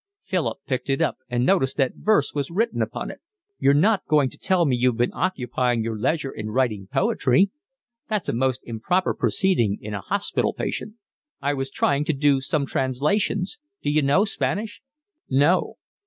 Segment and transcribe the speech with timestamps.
[0.23, 3.21] Philip picked it up and noticed that verse was written upon it.
[3.59, 7.51] "You're not going to tell me you've been occupying your leisure in writing poetry?
[8.09, 10.95] That's a most improper proceeding in a hospital patient."
[11.39, 13.59] "I was trying to do some translations.
[13.83, 14.81] D'you know Spanish?"
[15.29, 15.75] "No."